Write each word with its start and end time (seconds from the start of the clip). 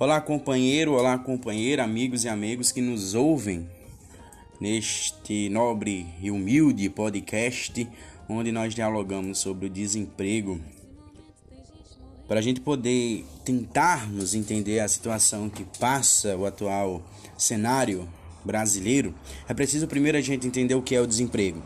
Olá, 0.00 0.18
companheiro, 0.18 0.94
olá, 0.94 1.18
companheira, 1.18 1.84
amigos 1.84 2.24
e 2.24 2.28
amigos 2.30 2.72
que 2.72 2.80
nos 2.80 3.14
ouvem 3.14 3.68
neste 4.58 5.50
nobre 5.50 6.06
e 6.22 6.30
humilde 6.30 6.88
podcast 6.88 7.86
onde 8.26 8.50
nós 8.50 8.74
dialogamos 8.74 9.36
sobre 9.36 9.66
o 9.66 9.68
desemprego. 9.68 10.58
Para 12.26 12.38
a 12.38 12.42
gente 12.42 12.62
poder 12.62 13.26
tentarmos 13.44 14.34
entender 14.34 14.80
a 14.80 14.88
situação 14.88 15.50
que 15.50 15.66
passa 15.78 16.34
o 16.34 16.46
atual 16.46 17.02
cenário 17.36 18.08
brasileiro, 18.42 19.14
é 19.46 19.52
preciso 19.52 19.86
primeiro 19.86 20.16
a 20.16 20.22
gente 20.22 20.46
entender 20.46 20.76
o 20.76 20.80
que 20.80 20.94
é 20.94 21.00
o 21.02 21.06
desemprego. 21.06 21.62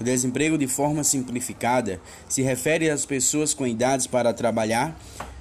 O 0.00 0.04
desemprego, 0.04 0.56
de 0.56 0.66
forma 0.66 1.04
simplificada, 1.04 2.00
se 2.30 2.40
refere 2.40 2.88
às 2.88 3.04
pessoas 3.04 3.52
com 3.52 3.66
idades 3.66 4.06
para 4.06 4.32
trabalhar 4.32 4.98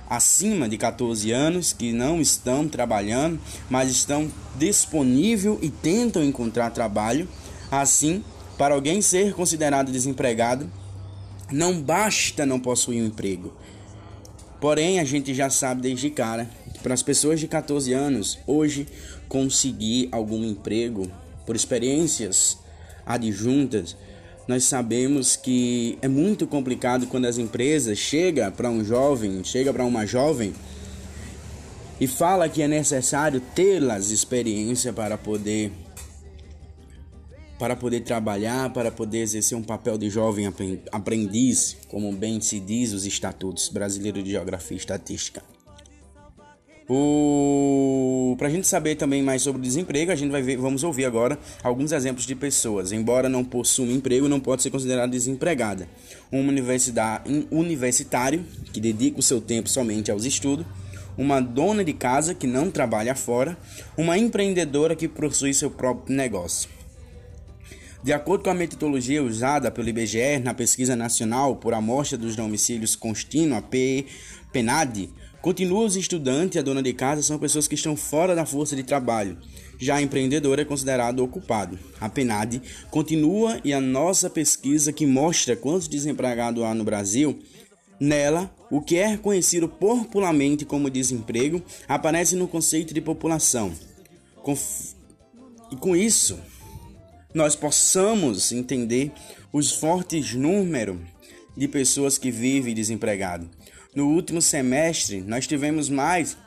acima 0.10 0.68
de 0.68 0.78
14 0.78 1.32
anos 1.32 1.74
que 1.74 1.92
não 1.92 2.22
estão 2.22 2.68
trabalhando, 2.68 3.40
mas 3.70 3.90
estão 3.90 4.32
disponíveis 4.56 5.58
e 5.62 5.70
tentam 5.70 6.24
encontrar 6.24 6.70
trabalho. 6.70 7.28
Assim, 7.72 8.24
para 8.58 8.76
alguém 8.76 9.02
ser 9.02 9.34
considerado 9.34 9.92
desempregado, 9.92 10.70
não 11.52 11.82
basta 11.82 12.46
não 12.46 12.60
possuir 12.60 13.02
um 13.02 13.08
emprego. 13.08 13.54
Porém, 14.62 15.00
a 15.00 15.04
gente 15.04 15.34
já 15.34 15.50
sabe 15.50 15.82
desde 15.82 16.10
cara 16.10 16.50
que 16.74 16.80
para 16.80 16.94
as 16.94 17.04
pessoas 17.04 17.40
de 17.40 17.48
14 17.48 17.92
anos, 17.94 18.40
hoje 18.48 18.88
conseguir 19.28 20.08
algum 20.12 20.44
emprego 20.44 21.12
por 21.46 21.56
experiências 21.56 22.58
adjuntas 23.06 23.98
nós 24.48 24.66
sabemos 24.66 25.36
que 25.36 25.98
é 26.02 26.08
muito 26.08 26.46
complicado 26.46 27.08
quando 27.08 27.26
as 27.26 27.38
empresas 27.38 27.98
chega 27.98 28.52
para 28.52 28.70
um 28.70 28.84
jovem, 28.84 29.44
chega 29.44 29.72
para 29.72 29.86
uma 29.86 30.06
jovem 30.06 30.54
e 32.00 32.08
fala 32.08 32.50
que 32.50 32.62
é 32.62 32.68
necessário 32.68 33.42
tê-las 33.56 34.12
experiência 34.12 34.92
para 34.92 35.18
poder 35.18 35.72
para 37.58 37.78
poder 37.78 38.02
trabalhar, 38.02 38.74
para 38.74 38.92
poder 38.92 39.20
exercer 39.20 39.58
um 39.58 39.64
papel 39.64 39.98
de 39.98 40.10
jovem 40.10 40.52
aprendiz, 40.92 41.78
como 41.88 42.12
bem 42.12 42.42
se 42.42 42.60
diz 42.60 42.92
os 42.92 43.06
estatutos 43.06 43.70
brasileiros 43.70 44.22
de 44.22 44.32
geografia 44.32 44.76
e 44.76 44.80
estatística. 44.80 45.42
O... 46.90 48.36
Para 48.38 48.48
a 48.48 48.52
gente 48.52 48.68
saber 48.68 48.96
também 48.96 49.24
mais 49.24 49.42
sobre 49.42 49.60
o 49.60 49.64
desemprego, 49.64 50.12
a 50.12 50.16
gente 50.16 50.32
vai 50.32 50.42
ver, 50.42 50.58
vamos 50.58 50.84
ouvir 50.84 51.06
agora 51.06 51.40
alguns 51.64 51.92
exemplos 51.92 52.26
de 52.26 52.36
pessoas. 52.36 52.92
Embora 52.92 53.30
não 53.30 53.44
possua 53.44 53.86
emprego, 53.86 54.28
não 54.28 54.40
pode 54.40 54.64
ser 54.64 54.70
considerada 54.70 55.12
desempregada. 55.12 55.88
Um 56.32 56.46
universitário 57.52 58.44
que 58.72 58.82
dedica 58.82 59.20
o 59.20 59.24
seu 59.24 59.40
tempo 59.40 59.70
somente 59.70 60.12
aos 60.12 60.26
estudos, 60.26 60.66
uma 61.18 61.40
dona 61.40 61.84
de 61.84 61.94
casa 61.94 62.34
que 62.34 62.48
não 62.48 62.72
trabalha 62.72 63.16
fora, 63.16 63.58
uma 63.96 64.18
empreendedora 64.18 64.96
que 64.96 65.08
possui 65.08 65.54
seu 65.54 65.70
próprio 65.70 66.16
negócio. 66.16 66.70
De 68.04 68.12
acordo 68.12 68.44
com 68.44 68.50
a 68.50 68.54
metodologia 68.54 69.24
usada 69.24 69.72
pelo 69.72 69.88
IBGE 69.88 70.40
na 70.44 70.54
pesquisa 70.54 70.94
nacional 70.94 71.56
por 71.56 71.74
amostra 71.74 72.18
dos 72.18 72.36
domicílios 72.36 72.98
contínua, 72.98 73.64
PNAD, 74.52 75.10
Continua 75.44 75.84
os 75.84 75.98
estudantes 75.98 76.56
e 76.56 76.60
a 76.60 76.62
dona 76.62 76.82
de 76.82 76.94
casa 76.94 77.22
são 77.22 77.38
pessoas 77.38 77.68
que 77.68 77.76
estão 77.76 77.98
fora 77.98 78.34
da 78.34 78.46
força 78.46 78.78
de 78.78 78.82
trabalho. 78.82 79.38
Já 79.78 79.98
a 79.98 80.02
empreendedora 80.02 80.62
é 80.62 80.66
considerado 80.66 81.20
ocupado. 81.20 81.78
A 82.00 82.08
PNAD 82.08 82.62
continua 82.90 83.60
e 83.62 83.74
a 83.74 83.82
nossa 83.82 84.30
pesquisa 84.30 84.94
que 84.94 85.06
mostra 85.06 85.58
quantos 85.58 85.90
desempregados 85.90 86.64
há 86.64 86.74
no 86.74 86.86
Brasil, 86.86 87.38
nela, 88.00 88.56
o 88.72 88.80
que 88.80 88.96
é 88.96 89.18
conhecido 89.18 89.68
popularmente 89.68 90.64
como 90.64 90.90
desemprego 90.90 91.62
aparece 91.90 92.38
no 92.38 92.48
conceito 92.48 92.94
de 92.94 93.02
população. 93.02 93.74
E 95.70 95.76
com 95.76 95.94
isso, 95.94 96.40
nós 97.34 97.54
possamos 97.54 98.54
entender 98.54 99.12
os 99.52 99.74
fortes 99.74 100.34
números 100.34 101.00
de 101.58 101.68
pessoas 101.68 102.18
que 102.18 102.32
vivem 102.32 102.74
desempregado. 102.74 103.50
No 103.96 104.08
último 104.08 104.42
semestre, 104.42 105.22
nós 105.22 105.46
tivemos 105.46 105.90
mais 105.90 106.38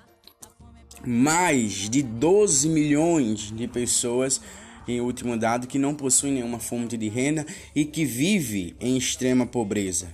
mais 1.04 1.88
de 1.88 2.02
12 2.02 2.68
milhões 2.68 3.52
de 3.52 3.68
pessoas 3.68 4.40
em 4.88 5.00
último 5.00 5.36
dado 5.36 5.66
que 5.66 5.78
não 5.78 5.94
possuem 5.94 6.32
nenhuma 6.32 6.58
fonte 6.58 6.96
de 6.96 7.08
renda 7.08 7.46
e 7.74 7.84
que 7.84 8.04
vive 8.04 8.74
em 8.80 8.96
extrema 8.96 9.46
pobreza. 9.46 10.08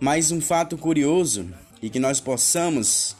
Mas 0.00 0.30
um 0.30 0.40
fato 0.40 0.78
curioso 0.78 1.48
e 1.82 1.90
que 1.90 1.98
nós 1.98 2.20
possamos 2.20 3.16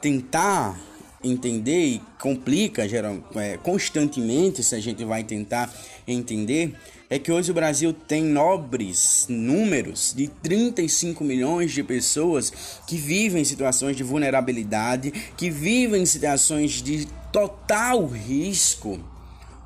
tentar 0.00 0.78
entender 1.26 1.84
e 1.86 2.02
complica 2.20 2.88
geral, 2.88 3.18
é, 3.34 3.56
constantemente 3.56 4.62
se 4.62 4.74
a 4.74 4.80
gente 4.80 5.04
vai 5.04 5.24
tentar 5.24 5.72
entender 6.06 6.74
é 7.08 7.18
que 7.18 7.30
hoje 7.30 7.52
o 7.52 7.54
Brasil 7.54 7.92
tem 7.92 8.24
nobres 8.24 9.26
números 9.28 10.12
de 10.16 10.26
35 10.26 11.22
milhões 11.22 11.72
de 11.72 11.82
pessoas 11.82 12.52
que 12.86 12.96
vivem 12.96 13.42
em 13.42 13.44
situações 13.44 13.96
de 13.96 14.02
vulnerabilidade, 14.02 15.12
que 15.36 15.48
vivem 15.48 16.02
em 16.02 16.06
situações 16.06 16.82
de 16.82 17.06
total 17.32 18.06
risco, 18.06 18.98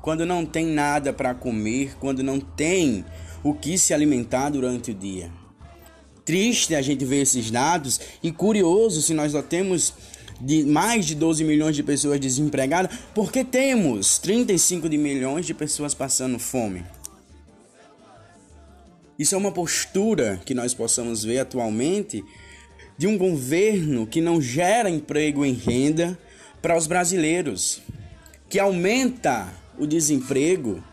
quando 0.01 0.25
não 0.25 0.45
tem 0.45 0.67
nada 0.67 1.11
para 1.11 1.33
comer, 1.33 1.95
quando 1.99 2.21
não 2.21 2.39
tem 2.39 3.03
o 3.43 3.53
que 3.55 3.77
se 3.77 3.93
alimentar 3.93 4.49
durante 4.49 4.91
o 4.91 4.93
dia. 4.93 5.31
Triste 6.23 6.75
a 6.75 6.81
gente 6.81 7.03
ver 7.03 7.23
esses 7.23 7.49
dados 7.49 7.99
e 8.21 8.31
curioso 8.31 9.01
se 9.01 9.15
nós 9.15 9.31
só 9.31 9.41
temos 9.41 9.93
de 10.41 10.63
mais 10.63 11.05
de 11.05 11.15
12 11.15 11.43
milhões 11.43 11.75
de 11.75 11.83
pessoas 11.83 12.19
desempregadas, 12.19 12.97
porque 13.13 13.43
temos 13.43 14.17
35 14.17 14.89
de 14.89 14.97
milhões 14.97 15.45
de 15.45 15.53
pessoas 15.53 15.93
passando 15.93 16.39
fome. 16.39 16.83
Isso 19.17 19.35
é 19.35 19.37
uma 19.37 19.51
postura 19.51 20.41
que 20.45 20.55
nós 20.55 20.73
possamos 20.73 21.23
ver 21.23 21.39
atualmente 21.39 22.23
de 22.97 23.05
um 23.05 23.17
governo 23.17 24.07
que 24.07 24.19
não 24.19 24.41
gera 24.41 24.89
emprego 24.89 25.45
em 25.45 25.53
renda 25.53 26.17
para 26.61 26.77
os 26.77 26.87
brasileiros, 26.87 27.81
que 28.49 28.59
aumenta 28.59 29.47
o 29.77 29.85
desemprego 29.85 30.83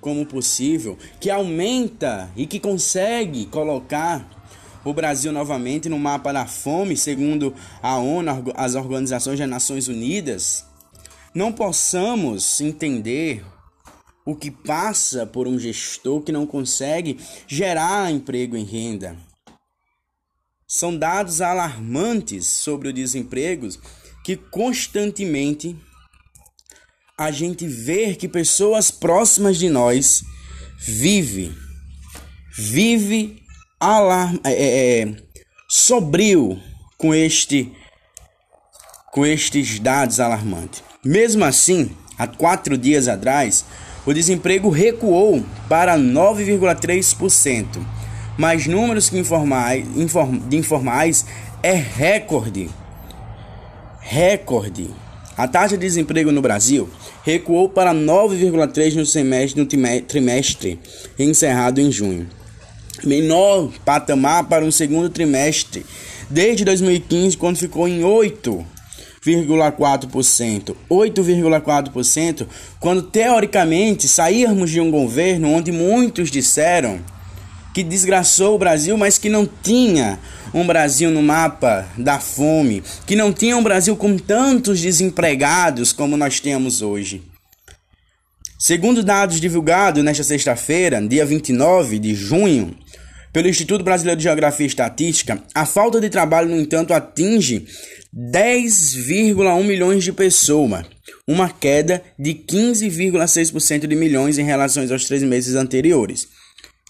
como 0.00 0.26
possível, 0.26 0.98
que 1.20 1.30
aumenta 1.30 2.30
e 2.36 2.46
que 2.46 2.58
consegue 2.58 3.46
colocar 3.46 4.41
o 4.84 4.92
Brasil 4.92 5.32
novamente 5.32 5.88
no 5.88 5.98
mapa 5.98 6.32
da 6.32 6.46
fome, 6.46 6.96
segundo 6.96 7.54
a 7.82 7.96
ONU, 7.98 8.52
as 8.54 8.74
organizações 8.74 9.38
das 9.38 9.48
Nações 9.48 9.88
Unidas, 9.88 10.64
não 11.34 11.52
possamos 11.52 12.60
entender 12.60 13.44
o 14.24 14.36
que 14.36 14.50
passa 14.50 15.26
por 15.26 15.48
um 15.48 15.58
gestor 15.58 16.22
que 16.22 16.32
não 16.32 16.46
consegue 16.46 17.18
gerar 17.46 18.10
emprego 18.10 18.56
em 18.56 18.64
renda. 18.64 19.16
São 20.66 20.96
dados 20.96 21.40
alarmantes 21.40 22.46
sobre 22.46 22.88
o 22.88 22.92
desemprego 22.92 23.68
que 24.24 24.36
constantemente 24.36 25.76
a 27.18 27.30
gente 27.30 27.66
vê 27.66 28.14
que 28.14 28.28
pessoas 28.28 28.90
próximas 28.90 29.58
de 29.58 29.68
nós 29.68 30.24
vive 30.78 31.52
vive 32.54 33.41
alarm, 33.82 34.38
é, 34.44 34.52
é, 34.52 35.02
é 35.02 35.14
com 36.96 37.14
este 37.14 37.72
com 39.10 39.26
estes 39.26 39.78
dados 39.78 40.20
alarmantes. 40.20 40.82
Mesmo 41.04 41.44
assim, 41.44 41.90
há 42.16 42.26
quatro 42.26 42.78
dias 42.78 43.08
atrás, 43.08 43.64
o 44.06 44.14
desemprego 44.14 44.70
recuou 44.70 45.44
para 45.68 45.98
9,3%, 45.98 47.66
mas 48.38 48.66
números 48.66 49.10
que 49.10 49.18
informais, 49.18 49.86
inform, 49.96 50.38
de 50.48 50.56
informais 50.56 51.26
é 51.62 51.74
recorde. 51.74 52.70
Recorde. 54.00 54.88
A 55.36 55.46
taxa 55.46 55.76
de 55.76 55.86
desemprego 55.86 56.32
no 56.32 56.40
Brasil 56.40 56.88
recuou 57.22 57.68
para 57.68 57.92
9,3% 57.92 58.94
no 58.94 59.06
semestre 59.06 59.60
no 59.60 59.66
trimestre 60.06 60.80
encerrado 61.18 61.80
em 61.80 61.92
junho. 61.92 62.28
Menor 63.04 63.70
patamar 63.84 64.44
para 64.44 64.64
um 64.64 64.70
segundo 64.70 65.08
trimestre 65.08 65.84
desde 66.30 66.64
2015, 66.64 67.36
quando 67.36 67.58
ficou 67.58 67.86
em 67.86 68.04
8 68.04 68.66
8,4%. 69.24 70.74
8,4% 70.90 72.46
quando 72.80 73.02
teoricamente 73.02 74.08
sairmos 74.08 74.70
de 74.70 74.80
um 74.80 74.90
governo 74.90 75.52
onde 75.52 75.70
muitos 75.70 76.30
disseram 76.30 77.00
que 77.72 77.82
desgraçou 77.82 78.54
o 78.54 78.58
Brasil, 78.58 78.98
mas 78.98 79.16
que 79.16 79.30
não 79.30 79.48
tinha 79.62 80.18
um 80.52 80.66
Brasil 80.66 81.10
no 81.10 81.22
mapa 81.22 81.88
da 81.96 82.18
fome, 82.18 82.82
que 83.06 83.16
não 83.16 83.32
tinha 83.32 83.56
um 83.56 83.62
Brasil 83.62 83.96
com 83.96 84.18
tantos 84.18 84.80
desempregados 84.80 85.92
como 85.92 86.16
nós 86.16 86.38
temos 86.38 86.82
hoje. 86.82 87.22
Segundo 88.58 89.02
dados 89.02 89.40
divulgados 89.40 90.04
nesta 90.04 90.22
sexta-feira, 90.22 91.00
dia 91.00 91.24
29 91.24 91.98
de 91.98 92.14
junho, 92.14 92.76
pelo 93.32 93.48
Instituto 93.48 93.82
Brasileiro 93.82 94.18
de 94.18 94.24
Geografia 94.24 94.66
e 94.66 94.68
Estatística, 94.68 95.42
a 95.54 95.64
falta 95.64 96.00
de 96.00 96.10
trabalho, 96.10 96.50
no 96.50 96.60
entanto, 96.60 96.92
atinge 96.92 97.66
10,1 98.14 99.64
milhões 99.64 100.04
de 100.04 100.12
pessoas, 100.12 100.84
uma 101.26 101.48
queda 101.48 102.02
de 102.18 102.34
15,6% 102.34 103.86
de 103.86 103.96
milhões 103.96 104.38
em 104.38 104.44
relação 104.44 104.86
aos 104.90 105.06
três 105.06 105.22
meses 105.22 105.54
anteriores. 105.54 106.28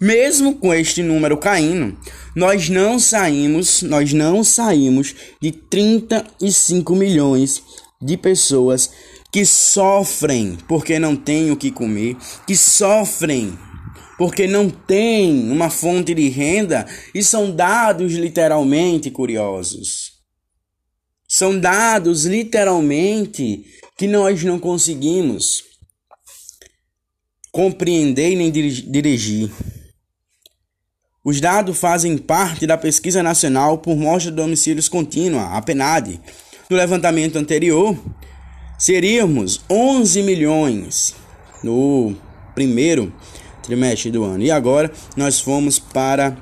Mesmo 0.00 0.56
com 0.56 0.75
este 0.75 1.00
número 1.00 1.37
caindo, 1.37 1.97
nós 2.35 2.69
não 2.69 2.99
saímos, 2.99 3.83
nós 3.83 4.12
não 4.12 4.43
saímos 4.43 5.15
de 5.41 5.53
35 5.53 6.97
milhões 6.97 7.62
de 8.00 8.17
pessoas 8.17 8.91
que 9.31 9.47
sofrem 9.47 10.59
porque 10.67 10.99
não 10.99 11.15
têm 11.15 11.53
o 11.53 11.56
que 11.56 11.71
comer, 11.71 12.17
que 12.47 12.56
sofrem 12.56 13.56
porque 14.19 14.47
não 14.47 14.69
têm 14.69 15.50
uma 15.50 15.70
fonte 15.70 16.14
de 16.14 16.29
renda 16.29 16.87
e 17.14 17.23
são 17.23 17.50
dados 17.50 18.12
literalmente 18.12 19.11
curiosos. 19.11 20.12
São 21.26 21.59
dados 21.59 22.26
literalmente 22.26 23.64
que 23.97 24.06
nós 24.06 24.43
não 24.44 24.59
conseguimos 24.59 25.64
compreender 27.50 28.37
nem 28.37 28.50
dirigir. 28.50 29.50
Os 31.25 31.41
dados 31.41 31.79
fazem 31.79 32.19
parte 32.19 32.67
da 32.67 32.76
Pesquisa 32.76 33.23
Nacional 33.23 33.79
por 33.79 33.97
Mostra 33.97 34.31
de 34.31 34.37
Domicílios 34.37 34.88
Contínua, 34.88 35.56
a 35.56 35.62
PNAD. 35.62 36.20
No 36.69 36.76
levantamento 36.76 37.37
anterior, 37.37 37.97
seríamos 38.79 39.61
11 39.70 40.23
milhões 40.23 41.15
no 41.62 42.17
primeiro 42.55 43.15
trimestre 43.62 44.11
do 44.11 44.25
ano. 44.25 44.43
E 44.43 44.50
agora 44.50 44.91
nós 45.17 45.41
fomos 45.41 45.79
para 45.79 46.37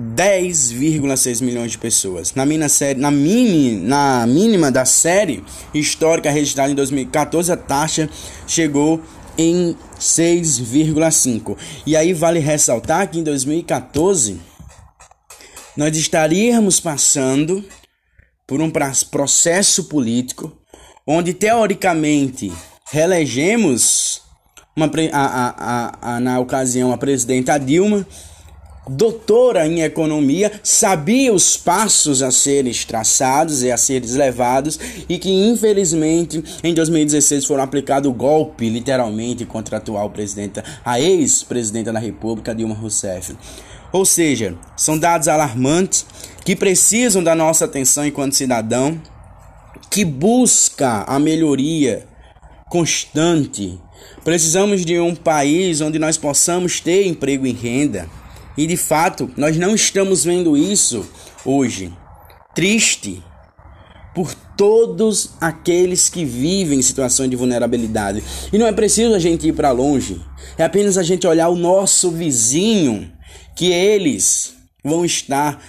10,6 0.00 1.42
milhões 1.42 1.72
de 1.72 1.78
pessoas. 1.78 2.34
Na, 2.34 2.46
minha 2.46 2.68
série, 2.68 2.98
na, 2.98 3.10
mini, 3.10 3.76
na 3.76 4.26
mínima 4.26 4.70
da 4.70 4.84
série 4.84 5.44
histórica 5.74 6.30
registrada 6.30 6.72
em 6.72 6.74
2014, 6.74 7.52
a 7.52 7.56
taxa 7.56 8.08
chegou 8.46 9.00
em 9.36 9.76
6,5. 9.98 11.56
E 11.86 11.96
aí 11.96 12.12
vale 12.12 12.38
ressaltar 12.38 13.10
que 13.10 13.18
em 13.18 13.22
2014 13.22 14.40
nós 15.76 15.96
estaríamos 15.96 16.80
passando 16.80 17.64
por 18.46 18.60
um 18.60 18.70
processo 19.10 19.84
político 19.84 20.52
onde 21.06 21.32
teoricamente 21.32 22.52
reelegemos 22.90 24.11
uma, 24.74 24.90
a, 25.12 25.54
a, 26.10 26.16
a, 26.16 26.20
na 26.20 26.40
ocasião 26.40 26.92
a 26.92 26.98
presidenta 26.98 27.58
Dilma 27.58 28.06
doutora 28.88 29.66
em 29.66 29.82
economia, 29.82 30.50
sabia 30.62 31.32
os 31.32 31.56
passos 31.56 32.22
a 32.22 32.30
serem 32.30 32.72
traçados 32.72 33.62
e 33.62 33.70
a 33.70 33.76
serem 33.76 34.10
levados 34.10 34.78
e 35.08 35.18
que 35.18 35.30
infelizmente 35.30 36.42
em 36.64 36.74
2016 36.74 37.44
foram 37.44 37.62
aplicado 37.62 38.08
o 38.10 38.12
golpe 38.12 38.68
literalmente 38.68 39.44
contra 39.44 39.76
a 39.76 39.78
atual 39.78 40.10
presidenta, 40.10 40.64
a 40.84 41.00
ex-presidenta 41.00 41.92
da 41.92 42.00
República 42.00 42.54
Dilma 42.54 42.74
Rousseff. 42.74 43.36
Ou 43.92 44.04
seja, 44.04 44.56
são 44.76 44.98
dados 44.98 45.28
alarmantes 45.28 46.04
que 46.44 46.56
precisam 46.56 47.22
da 47.22 47.34
nossa 47.34 47.66
atenção 47.66 48.04
enquanto 48.04 48.34
cidadão, 48.34 49.00
que 49.90 50.04
busca 50.04 51.04
a 51.06 51.18
melhoria 51.20 52.06
constante. 52.72 53.78
Precisamos 54.24 54.82
de 54.82 54.98
um 54.98 55.14
país 55.14 55.82
onde 55.82 55.98
nós 55.98 56.16
possamos 56.16 56.80
ter 56.80 57.06
emprego 57.06 57.46
e 57.46 57.52
renda 57.52 58.08
e 58.56 58.66
de 58.66 58.78
fato, 58.78 59.30
nós 59.36 59.58
não 59.58 59.74
estamos 59.74 60.24
vendo 60.24 60.56
isso 60.56 61.06
hoje. 61.44 61.92
Triste 62.54 63.22
por 64.14 64.34
todos 64.56 65.32
aqueles 65.38 66.08
que 66.08 66.24
vivem 66.24 66.78
em 66.78 66.82
situações 66.82 67.28
de 67.28 67.36
vulnerabilidade. 67.36 68.22
E 68.50 68.56
não 68.56 68.66
é 68.66 68.72
preciso 68.72 69.14
a 69.14 69.18
gente 69.18 69.48
ir 69.48 69.52
para 69.52 69.70
longe, 69.70 70.20
é 70.56 70.64
apenas 70.64 70.96
a 70.96 71.02
gente 71.02 71.26
olhar 71.26 71.48
o 71.48 71.56
nosso 71.56 72.10
vizinho, 72.10 73.12
que 73.54 73.70
eles 73.70 74.54
vão 74.82 75.04
estar 75.04 75.62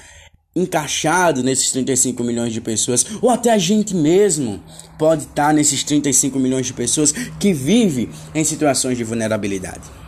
encaixados 0.56 1.44
nesses 1.44 1.72
35 1.72 2.24
milhões 2.24 2.54
de 2.54 2.62
pessoas, 2.62 3.06
ou 3.22 3.30
até 3.30 3.52
a 3.52 3.58
gente 3.58 3.96
mesmo 3.96 4.62
pode 4.98 5.24
estar 5.24 5.54
nesses 5.54 5.84
35 5.84 6.38
milhões 6.40 6.68
de 6.68 6.74
pessoas 6.74 7.12
que 7.12 7.54
vivem 7.54 8.10
em 8.36 8.44
situações 8.44 8.98
de 8.98 9.04
vulnerabilidade. 9.04 10.03